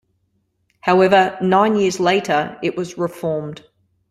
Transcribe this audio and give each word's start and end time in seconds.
However, 0.79 1.37
nine 1.43 1.75
years 1.75 1.99
later 1.99 2.57
it 2.63 2.75
was 2.75 2.97
reformed. 2.97 3.63